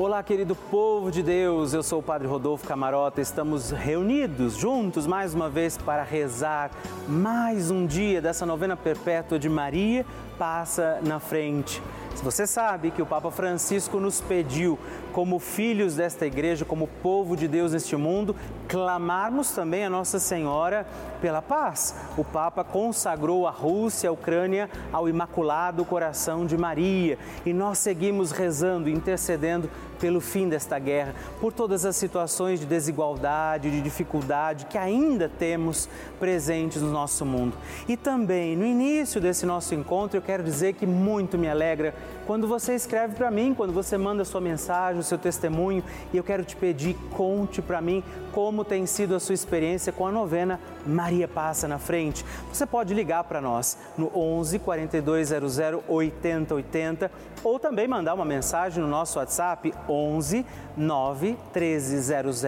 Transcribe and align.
Olá, 0.00 0.22
querido 0.22 0.56
povo 0.56 1.10
de 1.10 1.22
Deus, 1.22 1.74
eu 1.74 1.82
sou 1.82 1.98
o 1.98 2.02
Padre 2.02 2.26
Rodolfo 2.26 2.66
Camarota. 2.66 3.20
Estamos 3.20 3.70
reunidos 3.70 4.56
juntos 4.56 5.06
mais 5.06 5.34
uma 5.34 5.50
vez 5.50 5.76
para 5.76 6.02
rezar 6.02 6.70
mais 7.06 7.70
um 7.70 7.84
dia 7.84 8.18
dessa 8.22 8.46
novena 8.46 8.74
perpétua 8.74 9.38
de 9.38 9.46
Maria 9.46 10.06
passa 10.38 11.00
na 11.02 11.20
frente. 11.20 11.82
Você 12.22 12.46
sabe 12.46 12.90
que 12.90 13.02
o 13.02 13.06
Papa 13.06 13.30
Francisco 13.30 14.00
nos 14.00 14.22
pediu, 14.22 14.78
como 15.12 15.38
filhos 15.38 15.96
desta 15.96 16.26
igreja, 16.26 16.64
como 16.64 16.86
povo 17.02 17.36
de 17.36 17.46
Deus 17.46 17.72
neste 17.72 17.94
mundo, 17.94 18.34
clamarmos 18.66 19.52
também 19.52 19.84
a 19.84 19.90
Nossa 19.90 20.18
Senhora 20.18 20.86
pela 21.20 21.42
paz. 21.42 21.94
O 22.16 22.24
Papa 22.24 22.64
consagrou 22.64 23.46
a 23.46 23.50
Rússia, 23.50 24.08
a 24.08 24.12
Ucrânia 24.12 24.68
ao 24.90 25.08
Imaculado 25.10 25.84
Coração 25.84 26.46
de 26.46 26.56
Maria 26.56 27.18
e 27.44 27.52
nós 27.52 27.78
seguimos 27.78 28.32
rezando, 28.32 28.88
intercedendo 28.88 29.68
pelo 30.00 30.20
fim 30.20 30.48
desta 30.48 30.78
guerra, 30.78 31.14
por 31.40 31.52
todas 31.52 31.84
as 31.84 31.94
situações 31.94 32.58
de 32.58 32.66
desigualdade, 32.66 33.70
de 33.70 33.80
dificuldade 33.80 34.64
que 34.66 34.78
ainda 34.78 35.28
temos 35.28 35.88
presentes 36.18 36.80
no 36.80 36.90
nosso 36.90 37.24
mundo. 37.26 37.56
E 37.86 37.96
também, 37.96 38.56
no 38.56 38.64
início 38.64 39.20
desse 39.20 39.44
nosso 39.44 39.74
encontro, 39.74 40.16
eu 40.16 40.22
quero 40.22 40.42
dizer 40.42 40.72
que 40.72 40.86
muito 40.86 41.36
me 41.36 41.48
alegra 41.48 41.94
quando 42.26 42.46
você 42.46 42.74
escreve 42.74 43.16
para 43.16 43.30
mim, 43.30 43.52
quando 43.52 43.72
você 43.72 43.98
manda 43.98 44.24
sua 44.24 44.40
mensagem, 44.40 45.02
seu 45.02 45.18
testemunho, 45.18 45.82
e 46.12 46.16
eu 46.16 46.22
quero 46.22 46.44
te 46.44 46.54
pedir, 46.54 46.96
conte 47.10 47.60
para 47.60 47.80
mim 47.80 48.04
como 48.32 48.64
tem 48.64 48.86
sido 48.86 49.16
a 49.16 49.20
sua 49.20 49.34
experiência 49.34 49.92
com 49.92 50.06
a 50.06 50.12
novena 50.12 50.60
Maria 50.86 51.26
Passa 51.26 51.66
na 51.66 51.78
Frente. 51.78 52.24
Você 52.52 52.64
pode 52.64 52.94
ligar 52.94 53.24
para 53.24 53.40
nós 53.40 53.76
no 53.98 54.16
11 54.16 54.60
4200 54.60 55.58
8080 55.88 57.10
ou 57.42 57.58
também 57.58 57.88
mandar 57.88 58.14
uma 58.14 58.24
mensagem 58.24 58.82
no 58.82 58.88
nosso 58.88 59.18
WhatsApp 59.18 59.74
11 59.90 60.46
9 60.76 61.36
1300 61.54 62.42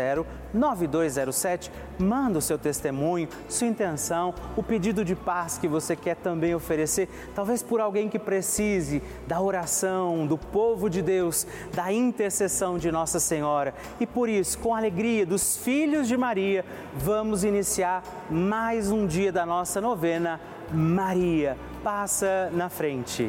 9207. 0.54 1.70
Manda 1.98 2.38
o 2.38 2.42
seu 2.42 2.58
testemunho, 2.58 3.28
sua 3.48 3.66
intenção, 3.66 4.34
o 4.56 4.62
pedido 4.62 5.04
de 5.04 5.14
paz 5.14 5.58
que 5.58 5.68
você 5.68 5.94
quer 5.94 6.16
também 6.16 6.54
oferecer, 6.54 7.08
talvez 7.34 7.62
por 7.62 7.80
alguém 7.80 8.08
que 8.08 8.18
precise 8.18 9.02
da 9.26 9.40
oração 9.40 10.26
do 10.26 10.36
povo 10.36 10.88
de 10.88 11.02
Deus, 11.02 11.46
da 11.74 11.92
intercessão 11.92 12.78
de 12.78 12.90
Nossa 12.90 13.20
Senhora. 13.20 13.74
E 14.00 14.06
por 14.06 14.28
isso, 14.28 14.58
com 14.58 14.74
a 14.74 14.78
alegria 14.78 15.24
dos 15.24 15.56
filhos 15.56 16.08
de 16.08 16.16
Maria, 16.16 16.64
vamos 16.94 17.44
iniciar 17.44 18.02
mais 18.30 18.90
um 18.90 19.06
dia 19.06 19.32
da 19.32 19.46
nossa 19.46 19.80
novena. 19.80 20.40
Maria, 20.72 21.56
passa 21.82 22.50
na 22.52 22.68
frente. 22.68 23.28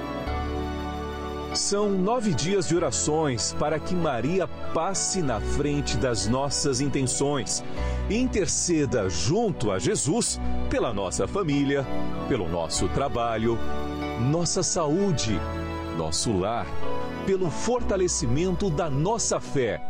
São 1.53 1.89
nove 1.89 2.33
dias 2.33 2.69
de 2.69 2.77
orações 2.77 3.53
para 3.59 3.77
que 3.77 3.93
Maria 3.93 4.47
passe 4.73 5.21
na 5.21 5.41
frente 5.41 5.97
das 5.97 6.25
nossas 6.25 6.79
intenções 6.79 7.61
e 8.09 8.15
interceda 8.15 9.09
junto 9.09 9.69
a 9.69 9.77
Jesus 9.77 10.39
pela 10.69 10.93
nossa 10.93 11.27
família, 11.27 11.85
pelo 12.29 12.47
nosso 12.47 12.87
trabalho, 12.89 13.57
nossa 14.31 14.63
saúde, 14.63 15.37
nosso 15.97 16.31
lar, 16.31 16.65
pelo 17.25 17.51
fortalecimento 17.51 18.69
da 18.69 18.89
nossa 18.89 19.37
fé, 19.41 19.81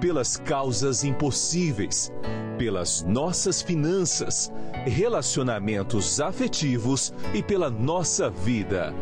pelas 0.00 0.36
causas 0.36 1.04
impossíveis, 1.04 2.12
pelas 2.58 3.04
nossas 3.04 3.62
finanças, 3.62 4.52
relacionamentos 4.84 6.20
afetivos 6.20 7.14
e 7.32 7.40
pela 7.40 7.70
nossa 7.70 8.28
vida. 8.28 8.92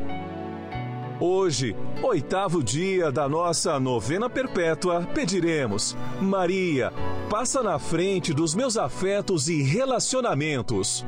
Hoje, 1.19 1.75
oitavo 2.03 2.62
dia 2.62 3.10
da 3.10 3.27
nossa 3.27 3.81
novena 3.81 4.28
perpétua, 4.28 5.09
pediremos: 5.15 5.97
Maria, 6.21 6.93
passa 7.31 7.62
na 7.62 7.78
frente 7.78 8.34
dos 8.34 8.54
meus 8.54 8.77
afetos 8.77 9.49
e 9.49 9.62
relacionamentos. 9.62 11.06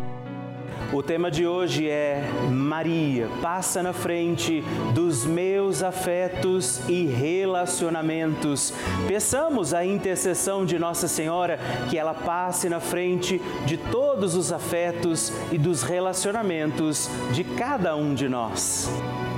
O 0.95 1.03
tema 1.03 1.31
de 1.31 1.47
hoje 1.47 1.87
é 1.87 2.23
Maria, 2.51 3.29
passa 3.43 3.83
na 3.83 3.93
frente 3.93 4.63
dos 4.95 5.27
meus 5.27 5.83
afetos 5.83 6.81
e 6.89 7.05
relacionamentos. 7.05 8.73
Peçamos 9.07 9.75
a 9.75 9.85
intercessão 9.85 10.65
de 10.65 10.79
Nossa 10.79 11.07
Senhora 11.07 11.59
que 11.91 11.99
ela 11.99 12.15
passe 12.15 12.71
na 12.71 12.81
frente 12.81 13.39
de 13.67 13.77
todos 13.77 14.35
os 14.35 14.51
afetos 14.51 15.31
e 15.53 15.59
dos 15.59 15.83
relacionamentos 15.83 17.11
de 17.31 17.45
cada 17.45 17.95
um 17.95 18.15
de 18.15 18.27
nós. 18.27 18.91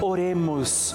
Oremos. 0.00 0.94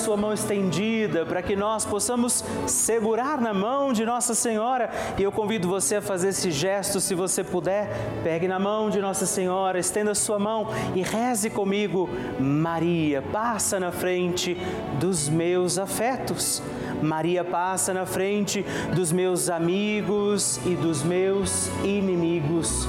sua 0.00 0.16
mão 0.16 0.32
estendida 0.32 1.26
para 1.26 1.42
que 1.42 1.54
nós 1.54 1.84
possamos 1.84 2.42
segurar 2.66 3.40
na 3.40 3.52
mão 3.52 3.92
de 3.92 4.04
Nossa 4.04 4.34
Senhora. 4.34 4.90
E 5.18 5.22
eu 5.22 5.30
convido 5.30 5.68
você 5.68 5.96
a 5.96 6.02
fazer 6.02 6.28
esse 6.28 6.50
gesto, 6.50 7.00
se 7.00 7.14
você 7.14 7.44
puder. 7.44 7.88
Pegue 8.24 8.48
na 8.48 8.58
mão 8.58 8.88
de 8.88 8.98
Nossa 9.00 9.26
Senhora, 9.26 9.78
estenda 9.78 10.14
sua 10.14 10.38
mão 10.38 10.68
e 10.94 11.02
reze 11.02 11.50
comigo. 11.50 12.08
Maria, 12.38 13.20
passa 13.20 13.78
na 13.78 13.92
frente 13.92 14.54
dos 14.98 15.28
meus 15.28 15.78
afetos. 15.78 16.62
Maria 17.02 17.44
passa 17.44 17.92
na 17.92 18.06
frente 18.06 18.64
dos 18.94 19.12
meus 19.12 19.50
amigos 19.50 20.58
e 20.64 20.74
dos 20.74 21.02
meus 21.02 21.68
inimigos. 21.84 22.88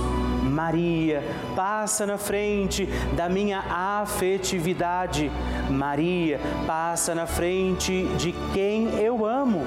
Maria, 0.51 1.23
passa 1.55 2.05
na 2.05 2.17
frente 2.17 2.85
da 3.15 3.29
minha 3.29 3.59
afetividade. 3.59 5.31
Maria, 5.69 6.39
passa 6.67 7.15
na 7.15 7.25
frente 7.25 8.03
de 8.17 8.33
quem 8.53 8.99
eu 8.99 9.25
amo. 9.25 9.65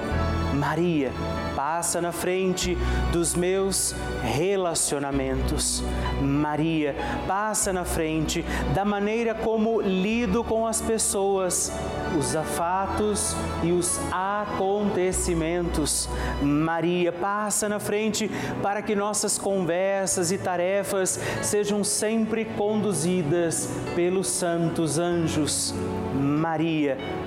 Maria, 0.64 1.12
passa 1.54 2.00
na 2.00 2.10
frente 2.10 2.74
dos 3.12 3.34
meus 3.34 3.94
relacionamentos. 4.22 5.84
Maria 6.22 6.96
passa 7.28 7.70
na 7.70 7.84
frente 7.84 8.42
da 8.74 8.82
maneira 8.82 9.34
como 9.34 9.82
lido 9.82 10.42
com 10.42 10.66
as 10.66 10.80
pessoas, 10.80 11.70
os 12.18 12.34
afatos 12.34 13.36
e 13.62 13.72
os 13.72 14.00
acontecimentos. 14.10 16.08
Maria 16.42 17.12
passa 17.12 17.68
na 17.68 17.78
frente 17.78 18.30
para 18.62 18.80
que 18.80 18.96
nossas 18.96 19.36
conversas 19.36 20.32
e 20.32 20.38
tarefas 20.38 21.20
sejam 21.42 21.84
sempre 21.84 22.46
conduzidas 22.46 23.68
pelos 23.94 24.28
santos 24.28 24.98
anjos. 24.98 25.74
Maria 26.14 26.96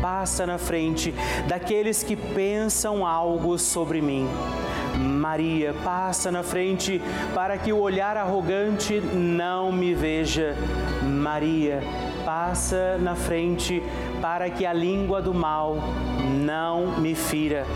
passa 0.00 0.46
na 0.46 0.58
frente 0.58 1.14
daqueles 1.48 2.02
que 2.02 2.16
pensam 2.16 3.06
algo 3.06 3.58
sobre 3.58 4.00
mim. 4.00 4.28
Maria 4.96 5.74
passa 5.84 6.30
na 6.30 6.42
frente 6.42 7.00
para 7.34 7.58
que 7.58 7.72
o 7.72 7.78
olhar 7.78 8.16
arrogante 8.16 9.00
não 9.00 9.70
me 9.70 9.94
veja. 9.94 10.56
Maria 11.02 11.82
passa 12.24 12.96
na 12.98 13.14
frente 13.14 13.82
para 14.20 14.48
que 14.48 14.64
a 14.64 14.72
língua 14.72 15.20
do 15.20 15.34
mal 15.34 15.76
não 16.44 16.98
me 16.98 17.14
fira. 17.14 17.66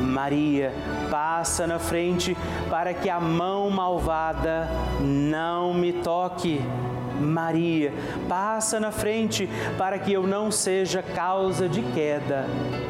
Maria 0.00 0.72
passa 1.10 1.66
na 1.66 1.78
frente 1.78 2.36
para 2.68 2.92
que 2.94 3.08
a 3.08 3.20
mão 3.20 3.70
malvada 3.70 4.68
não 5.00 5.72
me 5.74 5.92
toque. 5.92 6.60
Maria 7.20 7.92
passa 8.28 8.80
na 8.80 8.90
frente 8.90 9.48
para 9.78 9.98
que 9.98 10.12
eu 10.12 10.26
não 10.26 10.50
seja 10.50 11.02
causa 11.02 11.68
de 11.68 11.82
queda 11.82 12.46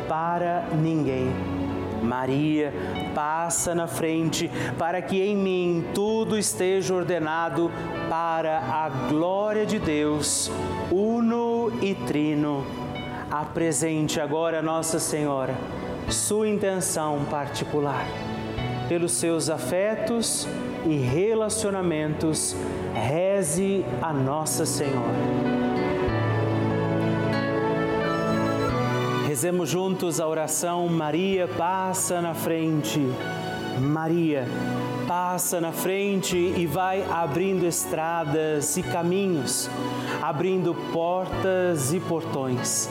para 0.09 0.65
ninguém. 0.81 1.33
Maria 2.03 2.73
passa 3.15 3.75
na 3.75 3.87
frente 3.87 4.51
para 4.79 5.03
que 5.03 5.21
em 5.21 5.37
mim 5.37 5.85
tudo 5.95 6.39
esteja 6.39 6.95
ordenado 6.95 7.71
para 8.09 8.59
a 8.59 8.89
glória 9.09 9.67
de 9.67 9.79
Deus, 9.79 10.51
uno 10.91 11.71
e 11.83 11.95
trino. 11.95 12.65
Apresente 13.31 14.21
agora 14.21 14.63
Nossa 14.63 14.99
Senhora 14.99 15.55
sua 16.13 16.49
intenção 16.49 17.25
particular. 17.31 18.05
Pelos 18.91 19.13
seus 19.13 19.49
afetos 19.49 20.49
e 20.85 20.97
relacionamentos, 20.97 22.57
reze 22.93 23.85
a 24.03 24.13
Nossa 24.13 24.67
Senhora. 24.67 25.15
Rezemos 29.29 29.69
juntos 29.69 30.19
a 30.19 30.27
oração 30.27 30.89
Maria 30.89 31.47
passa 31.47 32.21
na 32.21 32.35
frente. 32.35 32.99
Maria 33.79 34.49
passa 35.07 35.61
na 35.61 35.71
frente 35.71 36.37
e 36.37 36.67
vai 36.67 37.05
abrindo 37.09 37.65
estradas 37.65 38.77
e 38.77 38.83
caminhos, 38.83 39.71
abrindo 40.21 40.75
portas 40.93 41.93
e 41.93 42.01
portões 42.01 42.91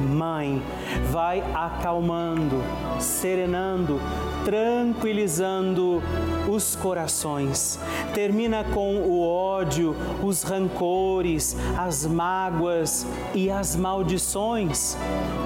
Mãe, 0.00 0.62
vai 1.10 1.42
acalmando, 1.54 2.62
serenando, 2.98 4.00
tranquilizando 4.44 6.02
os 6.48 6.74
corações. 6.76 7.78
Termina 8.14 8.64
com 8.64 8.96
o 8.96 9.26
ódio, 9.26 9.94
os 10.22 10.42
rancores, 10.42 11.56
as 11.78 12.04
mágoas 12.06 13.06
e 13.34 13.50
as 13.50 13.76
maldições. 13.76 14.96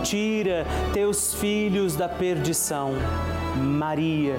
Tira 0.03 0.67
teus 0.93 1.35
filhos 1.35 1.97
da 1.97 2.09
perdição. 2.09 2.93
Maria, 3.57 4.39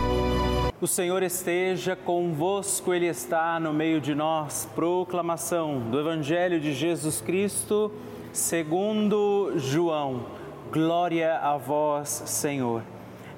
O 0.81 0.87
Senhor 0.87 1.21
esteja 1.21 1.95
convosco, 1.95 2.91
Ele 2.91 3.05
está 3.05 3.59
no 3.59 3.71
meio 3.71 4.01
de 4.01 4.15
nós. 4.15 4.67
Proclamação 4.73 5.79
do 5.79 5.99
Evangelho 5.99 6.59
de 6.59 6.73
Jesus 6.73 7.21
Cristo, 7.21 7.91
segundo 8.33 9.53
João. 9.57 10.25
Glória 10.71 11.37
a 11.37 11.55
vós, 11.55 12.09
Senhor. 12.25 12.81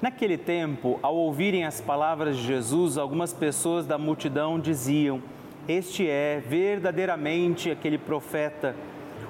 Naquele 0.00 0.38
tempo, 0.38 0.98
ao 1.02 1.14
ouvirem 1.14 1.66
as 1.66 1.82
palavras 1.82 2.38
de 2.38 2.44
Jesus, 2.44 2.96
algumas 2.96 3.34
pessoas 3.34 3.86
da 3.86 3.98
multidão 3.98 4.58
diziam: 4.58 5.22
Este 5.68 6.08
é 6.08 6.42
verdadeiramente 6.48 7.70
aquele 7.70 7.98
profeta. 7.98 8.74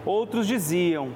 Outros 0.06 0.47
diziam: 0.47 1.09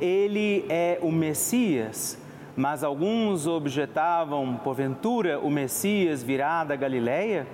Ele 0.00 0.64
é 0.70 0.98
o 1.02 1.12
Messias. 1.12 2.17
Mas 2.58 2.82
alguns 2.82 3.46
objetavam, 3.46 4.56
porventura, 4.64 5.38
o 5.38 5.48
Messias 5.48 6.24
virá 6.24 6.64
da 6.64 6.74
Galileia? 6.74 7.46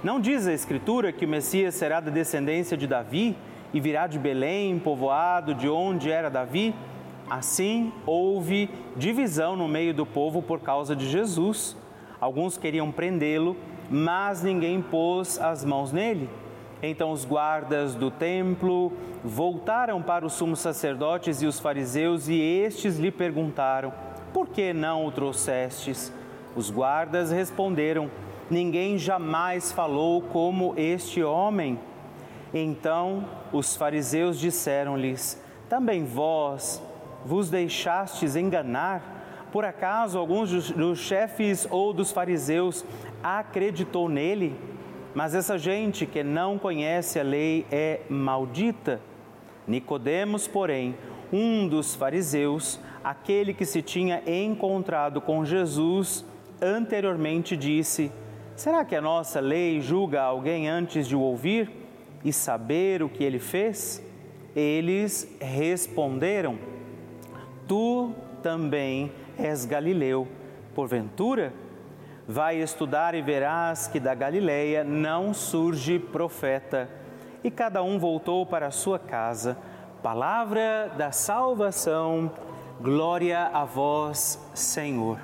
Não 0.00 0.20
diz 0.20 0.46
a 0.46 0.52
Escritura 0.52 1.10
que 1.10 1.24
o 1.24 1.28
Messias 1.28 1.74
será 1.74 1.98
da 1.98 2.08
descendência 2.08 2.76
de 2.76 2.86
Davi 2.86 3.36
e 3.72 3.80
virá 3.80 4.06
de 4.06 4.16
Belém, 4.16 4.78
povoado 4.78 5.56
de 5.56 5.68
onde 5.68 6.08
era 6.08 6.30
Davi? 6.30 6.72
Assim, 7.28 7.92
houve 8.06 8.70
divisão 8.96 9.56
no 9.56 9.66
meio 9.66 9.92
do 9.92 10.06
povo 10.06 10.40
por 10.40 10.60
causa 10.60 10.94
de 10.94 11.08
Jesus. 11.08 11.76
Alguns 12.20 12.56
queriam 12.56 12.92
prendê-lo, 12.92 13.56
mas 13.90 14.40
ninguém 14.40 14.80
pôs 14.80 15.36
as 15.40 15.64
mãos 15.64 15.90
nele. 15.90 16.30
Então 16.80 17.10
os 17.10 17.24
guardas 17.24 17.96
do 17.96 18.08
templo 18.08 18.92
voltaram 19.24 20.00
para 20.00 20.24
os 20.24 20.34
sumos 20.34 20.60
sacerdotes 20.60 21.42
e 21.42 21.46
os 21.46 21.58
fariseus 21.58 22.28
e 22.28 22.40
estes 22.40 23.00
lhe 23.00 23.10
perguntaram: 23.10 23.92
Por 24.34 24.48
que 24.48 24.72
não 24.72 25.06
o 25.06 25.12
trouxestes? 25.12 26.12
Os 26.56 26.68
guardas 26.68 27.30
responderam: 27.30 28.10
Ninguém 28.50 28.98
jamais 28.98 29.70
falou 29.70 30.20
como 30.20 30.74
este 30.76 31.22
homem. 31.22 31.78
Então 32.52 33.24
os 33.52 33.76
fariseus 33.76 34.40
disseram-lhes: 34.40 35.40
Também 35.68 36.04
vós 36.04 36.82
vos 37.24 37.48
deixastes 37.48 38.34
enganar? 38.34 39.46
Por 39.52 39.64
acaso 39.64 40.18
alguns 40.18 40.72
dos 40.72 40.98
chefes 40.98 41.64
ou 41.70 41.92
dos 41.92 42.10
fariseus 42.10 42.84
acreditou 43.22 44.08
nele? 44.08 44.58
Mas 45.14 45.32
essa 45.32 45.56
gente 45.56 46.06
que 46.06 46.24
não 46.24 46.58
conhece 46.58 47.20
a 47.20 47.22
lei 47.22 47.64
é 47.70 48.00
maldita. 48.10 49.00
Nicodemos, 49.64 50.48
porém, 50.48 50.96
um 51.32 51.68
dos 51.68 51.94
fariseus, 51.94 52.80
aquele 53.04 53.52
que 53.52 53.66
se 53.66 53.82
tinha 53.82 54.22
encontrado 54.26 55.20
com 55.20 55.44
Jesus 55.44 56.24
anteriormente, 56.60 57.56
disse: 57.56 58.10
Será 58.56 58.84
que 58.84 58.96
a 58.96 59.02
nossa 59.02 59.38
lei 59.40 59.80
julga 59.80 60.22
alguém 60.22 60.68
antes 60.68 61.06
de 61.06 61.14
o 61.14 61.20
ouvir 61.20 61.70
e 62.24 62.32
saber 62.32 63.02
o 63.02 63.08
que 63.08 63.22
ele 63.22 63.38
fez? 63.38 64.02
Eles 64.56 65.36
responderam: 65.40 66.58
Tu 67.68 68.12
também 68.42 69.12
és 69.36 69.66
Galileu, 69.66 70.26
porventura? 70.74 71.52
Vai 72.26 72.56
estudar 72.56 73.14
e 73.14 73.20
verás 73.20 73.86
que 73.86 74.00
da 74.00 74.14
Galileia 74.14 74.82
não 74.82 75.34
surge 75.34 75.98
profeta. 75.98 76.88
E 77.42 77.50
cada 77.50 77.82
um 77.82 77.98
voltou 77.98 78.46
para 78.46 78.70
sua 78.70 78.98
casa. 78.98 79.58
Palavra 80.02 80.90
da 80.96 81.12
salvação, 81.12 82.32
glória 82.84 83.46
a 83.46 83.64
vós, 83.64 84.38
Senhor. 84.52 85.18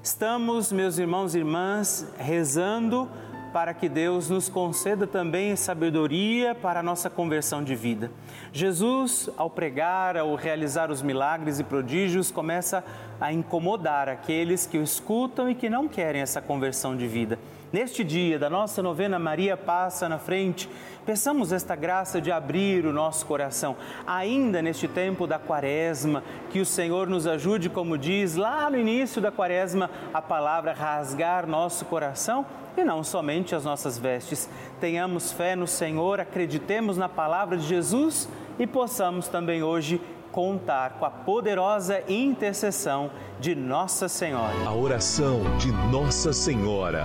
Estamos, 0.00 0.70
meus 0.70 0.98
irmãos 0.98 1.34
e 1.34 1.38
irmãs, 1.38 2.08
rezando 2.16 3.10
para 3.52 3.74
que 3.74 3.88
Deus 3.88 4.30
nos 4.30 4.48
conceda 4.48 5.04
também 5.04 5.56
sabedoria 5.56 6.54
para 6.54 6.78
a 6.78 6.82
nossa 6.82 7.10
conversão 7.10 7.64
de 7.64 7.74
vida. 7.74 8.08
Jesus, 8.52 9.28
ao 9.36 9.50
pregar, 9.50 10.16
ao 10.16 10.36
realizar 10.36 10.92
os 10.92 11.02
milagres 11.02 11.58
e 11.58 11.64
prodígios, 11.64 12.30
começa 12.30 12.84
a 13.20 13.32
incomodar 13.32 14.08
aqueles 14.08 14.64
que 14.64 14.78
o 14.78 14.82
escutam 14.84 15.50
e 15.50 15.56
que 15.56 15.68
não 15.68 15.88
querem 15.88 16.22
essa 16.22 16.40
conversão 16.40 16.96
de 16.96 17.08
vida. 17.08 17.36
Neste 17.72 18.04
dia 18.04 18.38
da 18.38 18.50
nossa 18.50 18.82
novena 18.82 19.18
Maria 19.18 19.56
passa 19.56 20.06
na 20.06 20.18
frente, 20.18 20.68
peçamos 21.06 21.52
esta 21.52 21.74
graça 21.74 22.20
de 22.20 22.30
abrir 22.30 22.84
o 22.84 22.92
nosso 22.92 23.24
coração, 23.24 23.76
ainda 24.06 24.60
neste 24.60 24.86
tempo 24.86 25.26
da 25.26 25.38
quaresma, 25.38 26.22
que 26.50 26.60
o 26.60 26.66
Senhor 26.66 27.08
nos 27.08 27.26
ajude, 27.26 27.70
como 27.70 27.96
diz 27.96 28.36
lá 28.36 28.68
no 28.68 28.76
início 28.76 29.22
da 29.22 29.32
quaresma, 29.32 29.88
a 30.12 30.20
palavra 30.20 30.74
rasgar 30.74 31.46
nosso 31.46 31.86
coração 31.86 32.44
e 32.76 32.84
não 32.84 33.02
somente 33.02 33.54
as 33.54 33.64
nossas 33.64 33.98
vestes. 33.98 34.50
Tenhamos 34.78 35.32
fé 35.32 35.56
no 35.56 35.66
Senhor, 35.66 36.20
acreditemos 36.20 36.98
na 36.98 37.08
palavra 37.08 37.56
de 37.56 37.66
Jesus 37.66 38.28
e 38.58 38.66
possamos 38.66 39.28
também 39.28 39.62
hoje 39.62 39.98
contar 40.32 40.94
com 40.98 41.04
a 41.04 41.10
poderosa 41.10 42.02
intercessão 42.08 43.10
de 43.38 43.54
Nossa 43.54 44.08
Senhora. 44.08 44.56
A 44.66 44.74
oração 44.74 45.42
de 45.58 45.70
Nossa 45.92 46.32
Senhora. 46.32 47.04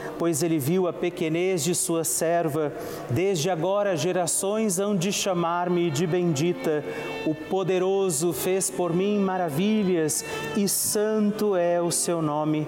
pois 0.21 0.43
ele 0.43 0.59
viu 0.59 0.87
a 0.87 0.93
pequenez 0.93 1.63
de 1.63 1.73
sua 1.73 2.03
serva. 2.03 2.71
Desde 3.09 3.49
agora 3.49 3.97
gerações 3.97 4.77
hão 4.77 4.95
de 4.95 5.11
chamar-me 5.11 5.89
de 5.89 6.05
bendita. 6.05 6.85
O 7.25 7.33
poderoso 7.33 8.31
fez 8.31 8.69
por 8.69 8.93
mim 8.93 9.17
maravilhas 9.17 10.23
e 10.55 10.69
santo 10.69 11.55
é 11.55 11.81
o 11.81 11.89
seu 11.89 12.21
nome. 12.21 12.67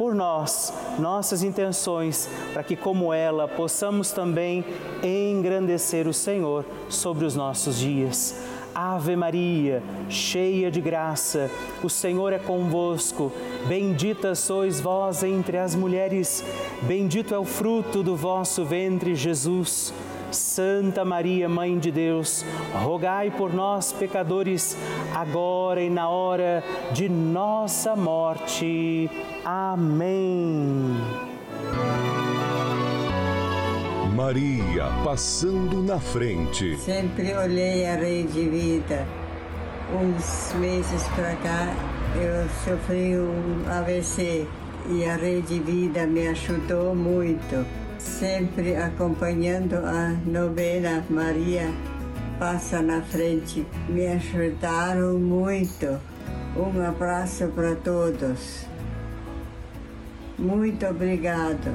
por 0.00 0.14
nós, 0.14 0.72
nossas 0.98 1.42
intenções, 1.42 2.26
para 2.54 2.62
que, 2.62 2.74
como 2.74 3.12
ela, 3.12 3.46
possamos 3.46 4.10
também 4.10 4.64
engrandecer 5.02 6.08
o 6.08 6.14
Senhor 6.14 6.64
sobre 6.88 7.26
os 7.26 7.36
nossos 7.36 7.78
dias. 7.78 8.34
Ave 8.74 9.14
Maria, 9.14 9.82
cheia 10.08 10.70
de 10.70 10.80
graça, 10.80 11.50
o 11.82 11.90
Senhor 11.90 12.32
é 12.32 12.38
convosco. 12.38 13.30
Bendita 13.68 14.34
sois 14.34 14.80
vós 14.80 15.22
entre 15.22 15.58
as 15.58 15.74
mulheres, 15.74 16.42
bendito 16.80 17.34
é 17.34 17.38
o 17.38 17.44
fruto 17.44 18.02
do 18.02 18.16
vosso 18.16 18.64
ventre, 18.64 19.14
Jesus. 19.14 19.92
Santa 20.32 21.04
Maria, 21.04 21.48
Mãe 21.48 21.78
de 21.78 21.90
Deus, 21.90 22.44
rogai 22.82 23.30
por 23.30 23.52
nós, 23.52 23.92
pecadores, 23.92 24.76
agora 25.14 25.82
e 25.82 25.90
na 25.90 26.08
hora 26.08 26.62
de 26.92 27.08
nossa 27.08 27.96
morte. 27.96 29.10
Amém. 29.44 30.96
Maria 34.14 34.86
passando 35.04 35.82
na 35.82 35.98
frente. 35.98 36.76
Sempre 36.78 37.34
olhei 37.34 37.86
a 37.86 37.96
rede 37.96 38.48
vida. 38.48 39.06
Uns 39.92 40.54
meses 40.54 41.02
para 41.16 41.34
cá 41.36 41.74
eu 42.16 42.48
sofri 42.64 43.18
um 43.18 43.64
AVC 43.68 44.46
e 44.88 45.04
a 45.04 45.16
rede 45.16 45.58
vida 45.60 46.06
me 46.06 46.28
ajudou 46.28 46.94
muito 46.94 47.64
sempre 48.00 48.76
acompanhando 48.76 49.74
a 49.74 50.08
novena 50.26 51.04
Maria 51.10 51.70
Passa 52.38 52.80
na 52.80 53.02
Frente. 53.02 53.66
Me 53.88 54.06
ajudaram 54.06 55.18
muito 55.18 56.00
Um 56.56 56.82
abraço 56.82 57.48
para 57.48 57.76
todos. 57.76 58.64
Muito 60.38 60.86
obrigado. 60.86 61.70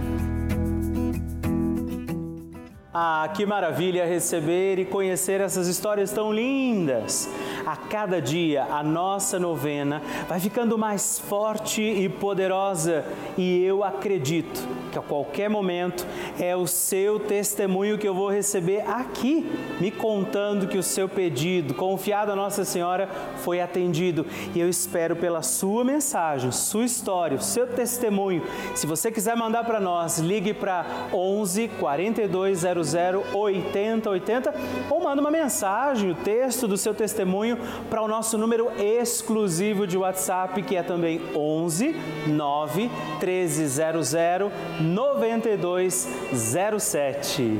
Ah, 2.97 3.29
que 3.35 3.45
maravilha 3.45 4.05
receber 4.05 4.79
e 4.79 4.85
conhecer 4.85 5.41
essas 5.41 5.67
histórias 5.67 6.11
tão 6.11 6.31
lindas! 6.31 7.29
A 7.65 7.75
cada 7.75 8.21
dia 8.21 8.63
a 8.69 8.83
nossa 8.83 9.39
novena 9.39 10.01
vai 10.27 10.39
ficando 10.39 10.77
mais 10.77 11.17
forte 11.17 11.81
e 11.81 12.07
poderosa, 12.07 13.03
e 13.37 13.63
eu 13.63 13.83
acredito 13.83 14.67
que 14.91 14.99
a 14.99 15.01
qualquer 15.01 15.49
momento 15.49 16.05
é 16.39 16.55
o 16.55 16.67
seu 16.67 17.19
testemunho 17.19 17.97
que 17.97 18.07
eu 18.07 18.13
vou 18.13 18.29
receber 18.29 18.81
aqui, 18.87 19.51
me 19.79 19.91
contando 19.91 20.67
que 20.67 20.77
o 20.77 20.83
seu 20.83 21.09
pedido, 21.09 21.73
confiado 21.73 22.31
a 22.31 22.35
Nossa 22.35 22.63
Senhora, 22.63 23.09
foi 23.37 23.59
atendido. 23.59 24.25
E 24.53 24.59
eu 24.59 24.69
espero 24.69 25.15
pela 25.15 25.41
sua 25.41 25.83
mensagem, 25.83 26.51
sua 26.51 26.85
história, 26.85 27.37
o 27.37 27.41
seu 27.41 27.67
testemunho. 27.67 28.43
Se 28.73 28.87
você 28.87 29.11
quiser 29.11 29.35
mandar 29.35 29.65
para 29.65 29.79
nós, 29.79 30.19
ligue 30.19 30.53
para 30.53 30.85
11 31.11 31.67
4200 31.79 32.93
8080 33.33 34.53
ou 34.89 35.03
manda 35.03 35.19
uma 35.19 35.31
mensagem, 35.31 36.11
o 36.11 36.15
texto 36.15 36.67
do 36.67 36.77
seu 36.77 36.93
testemunho 36.93 37.54
para 37.89 38.01
o 38.01 38.07
nosso 38.07 38.37
número 38.37 38.71
exclusivo 38.77 39.87
de 39.87 39.97
WhatsApp, 39.97 40.61
que 40.63 40.75
é 40.75 40.83
também 40.83 41.21
11 41.35 41.95
9 42.27 42.91
1300 43.19 44.13
9207. 44.79 47.59